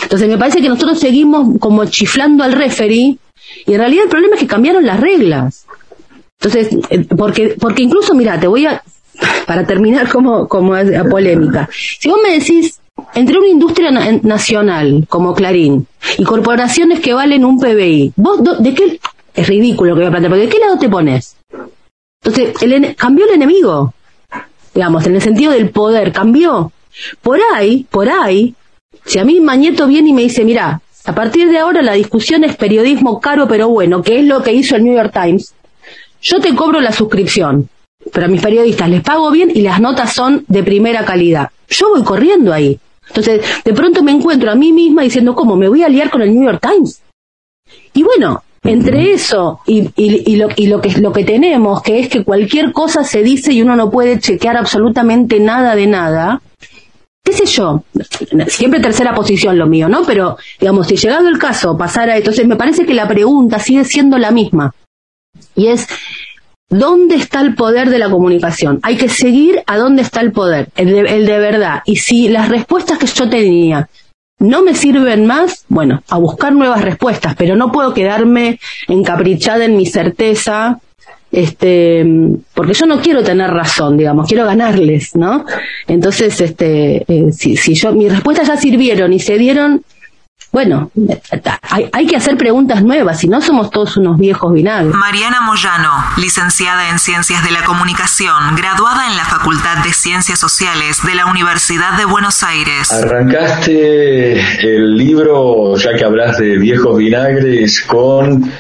[0.03, 3.17] Entonces me parece que nosotros seguimos como chiflando al referee
[3.67, 5.67] y en realidad el problema es que cambiaron las reglas.
[6.43, 8.83] Entonces, eh, porque, porque incluso, mira, te voy a,
[9.47, 12.81] para terminar como, como la polémica, si vos me decís,
[13.15, 13.91] entre una industria
[14.23, 15.87] nacional como Clarín
[16.19, 19.01] y corporaciones que valen un PBI, vos, ¿de qué?
[19.35, 21.37] Es ridículo que voy a plantear, ¿de qué lado te pones?
[22.25, 23.95] Entonces, el, cambió el enemigo,
[24.75, 26.73] digamos, en el sentido del poder, cambió.
[27.23, 28.55] Por ahí, por ahí,
[29.05, 32.45] si a mí Mañeto viene y me dice, mira, a partir de ahora la discusión
[32.45, 35.55] es periodismo caro pero bueno, que es lo que hizo el New York Times,
[36.23, 37.69] yo te cobro la suscripción,
[38.13, 41.51] pero a mis periodistas les pago bien y las notas son de primera calidad.
[41.69, 42.79] Yo voy corriendo ahí.
[43.09, 45.57] Entonces, de pronto me encuentro a mí misma diciendo, ¿cómo?
[45.57, 47.03] ¿Me voy a liar con el New York Times?
[47.93, 52.09] Y bueno, entre eso y, y, lo, y lo, que, lo que tenemos, que es
[52.09, 56.41] que cualquier cosa se dice y uno no puede chequear absolutamente nada de nada,
[57.25, 57.83] qué sé yo,
[58.47, 60.05] siempre tercera posición lo mío, ¿no?
[60.05, 64.19] Pero, digamos, si llegado el caso pasara, entonces me parece que la pregunta sigue siendo
[64.19, 64.73] la misma.
[65.55, 65.87] Y es,
[66.69, 68.81] ¿dónde está el poder de la comunicación?
[68.83, 71.83] Hay que seguir a dónde está el poder, el de, el de verdad.
[71.85, 73.89] Y si las respuestas que yo tenía
[74.39, 79.77] no me sirven más, bueno, a buscar nuevas respuestas, pero no puedo quedarme encaprichada en
[79.77, 80.81] mi certeza
[81.33, 82.05] este,
[82.53, 85.47] porque yo no quiero tener razón, digamos, quiero ganarles, ¿no?
[85.89, 89.83] Entonces, este, eh, si, si yo, mis respuestas ya sirvieron y se dieron,
[90.53, 90.91] bueno,
[91.63, 94.95] hay, hay, que hacer preguntas nuevas, si no somos todos unos viejos vinagres.
[94.95, 100.99] Mariana Moyano, licenciada en Ciencias de la Comunicación, graduada en la Facultad de Ciencias Sociales
[101.07, 102.93] de la Universidad de Buenos Aires.
[102.93, 108.53] Arrancaste el libro, ya que hablas de viejos vinagres, con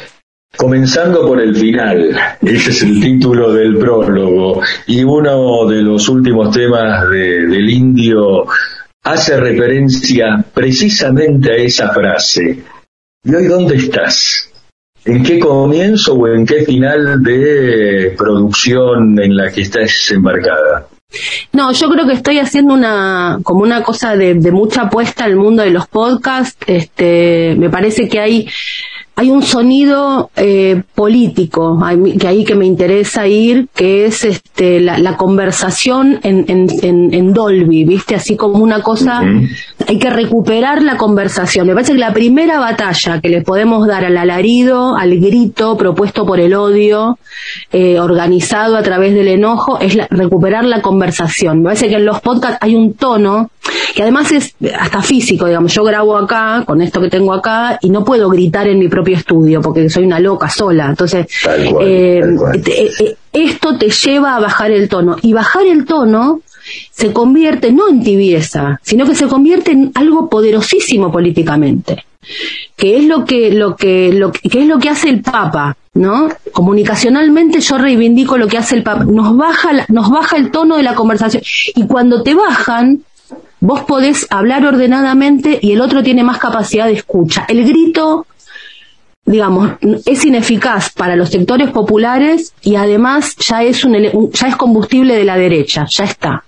[0.56, 6.54] Comenzando por el final, ese es el título del prólogo, y uno de los últimos
[6.54, 8.46] temas de, del indio
[9.02, 12.62] hace referencia precisamente a esa frase.
[13.24, 14.50] ¿Y hoy dónde estás?
[15.04, 20.86] ¿En qué comienzo o en qué final de producción en la que estás embarcada?
[21.52, 25.62] No, yo creo que estoy haciendo una como una cosa de, mucha apuesta al mundo
[25.62, 26.58] de los podcasts.
[26.66, 28.48] Este, me parece que hay
[29.14, 31.78] hay un sonido eh, político
[32.18, 37.84] que ahí que me interesa ir, que es este, la, conversación en, en, en, Dolby,
[37.84, 38.14] ¿viste?
[38.14, 39.22] Así como una cosa,
[39.86, 41.66] hay que recuperar la conversación.
[41.66, 46.24] Me parece que la primera batalla que le podemos dar al alarido, al grito propuesto
[46.24, 47.18] por el odio,
[47.70, 51.58] eh, organizado a través del enojo, es recuperar la conversación.
[51.58, 53.50] Me parece que en los podcasts hay un tono
[53.94, 57.90] que además es hasta físico, digamos, yo grabo acá, con esto que tengo acá, y
[57.90, 60.86] no puedo gritar en mi propio estudio, porque soy una loca sola.
[60.88, 61.26] Entonces,
[61.80, 62.20] eh,
[62.66, 65.16] eh, esto te lleva a bajar el tono.
[65.22, 66.40] Y bajar el tono
[66.90, 72.04] se convierte no en tibieza, sino que se convierte en algo poderosísimo políticamente
[72.76, 76.28] que es lo que lo que lo que es lo que hace el Papa, ¿no?
[76.52, 80.82] Comunicacionalmente yo reivindico lo que hace el Papa, nos baja nos baja el tono de
[80.82, 81.42] la conversación
[81.74, 83.02] y cuando te bajan
[83.62, 87.46] vos podés hablar ordenadamente y el otro tiene más capacidad de escucha.
[87.48, 88.26] El grito,
[89.24, 95.14] digamos, es ineficaz para los sectores populares y además ya es, un, ya es combustible
[95.14, 96.44] de la derecha, ya está.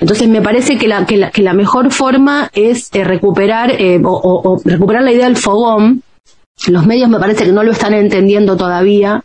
[0.00, 4.00] Entonces me parece que la, que la, que la mejor forma es eh, recuperar eh,
[4.04, 6.02] o, recuperar la idea del fogón,
[6.72, 9.24] los medios me parece que no lo están entendiendo todavía.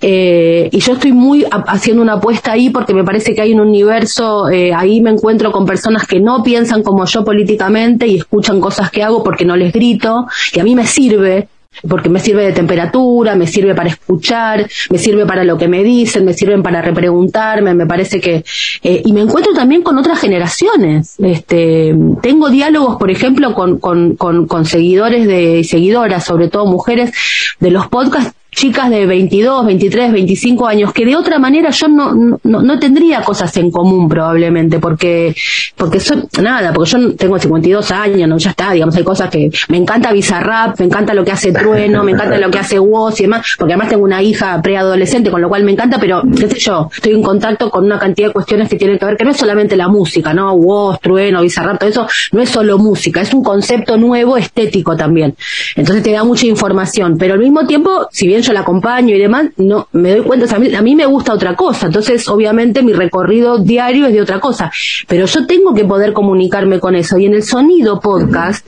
[0.00, 3.60] Eh, y yo estoy muy haciendo una apuesta ahí porque me parece que hay un
[3.60, 8.60] universo, eh, ahí me encuentro con personas que no piensan como yo políticamente y escuchan
[8.60, 11.48] cosas que hago porque no les grito, y a mí me sirve
[11.86, 15.84] porque me sirve de temperatura, me sirve para escuchar, me sirve para lo que me
[15.84, 18.44] dicen, me sirven para repreguntarme, me parece que
[18.82, 21.14] eh, y me encuentro también con otras generaciones.
[21.18, 27.12] Este, tengo diálogos, por ejemplo, con, con, con, con seguidores de seguidoras, sobre todo mujeres,
[27.60, 32.38] de los podcasts chicas de 22, 23, 25 años, que de otra manera yo no,
[32.42, 35.34] no, no tendría cosas en común probablemente, porque,
[35.76, 39.50] porque soy, nada, porque yo tengo 52 años, no, ya está, digamos, hay cosas que,
[39.68, 43.20] me encanta Bizarrap, me encanta lo que hace Trueno, me encanta lo que hace Woz
[43.20, 46.48] y demás, porque además tengo una hija preadolescente, con lo cual me encanta, pero, qué
[46.48, 49.24] sé yo, estoy en contacto con una cantidad de cuestiones que tienen que ver, que
[49.24, 50.54] no es solamente la música, ¿no?
[50.54, 55.36] Woz, Trueno, Bizarrap, todo eso, no es solo música, es un concepto nuevo estético también.
[55.76, 59.14] Entonces te da mucha información, pero al mismo tiempo, si bien bien yo la acompaño
[59.14, 61.54] y demás, no me doy cuenta, o sea, a, mí, a mí me gusta otra
[61.54, 64.70] cosa, entonces obviamente mi recorrido diario es de otra cosa,
[65.06, 68.66] pero yo tengo que poder comunicarme con eso y en el sonido podcast,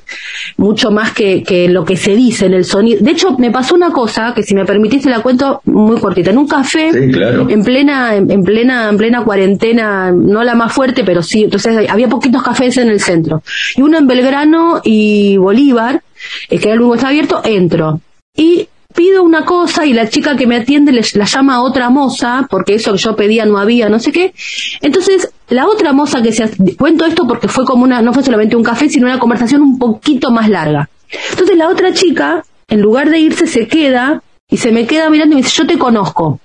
[0.56, 3.74] mucho más que, que lo que se dice en el sonido, de hecho me pasó
[3.74, 7.48] una cosa que si me permitiste la cuento muy cortita, en un café, Sí, claro.
[7.48, 11.88] en plena, en, en plena, en plena cuarentena, no la más fuerte, pero sí, entonces
[11.88, 13.42] había poquitos cafés en el centro,
[13.76, 16.02] y uno en Belgrano y Bolívar,
[16.48, 18.00] eh, que el que estaba abierto, entro.
[18.36, 21.90] Y pido una cosa y la chica que me atiende les, la llama a otra
[21.90, 24.32] moza, porque eso que yo pedía no había, no sé qué.
[24.80, 26.50] Entonces, la otra moza que se...
[26.76, 29.78] Cuento esto porque fue como una, no fue solamente un café, sino una conversación un
[29.78, 30.88] poquito más larga.
[31.30, 35.34] Entonces, la otra chica, en lugar de irse, se queda y se me queda mirando
[35.34, 36.40] y me dice, yo te conozco.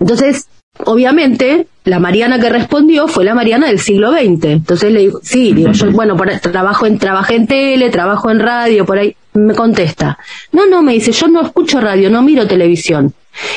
[0.00, 0.48] Entonces,
[0.84, 4.44] obviamente, la Mariana que respondió fue la Mariana del siglo XX.
[4.46, 8.40] Entonces le digo, sí, digo, yo, bueno, por, trabajo en, trabajé en tele, trabajo en
[8.40, 9.16] radio, por ahí.
[9.34, 10.18] Me contesta,
[10.52, 13.14] no, no, me dice, yo no escucho radio, no miro televisión.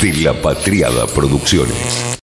[0.00, 2.18] de La Patriada Producciones.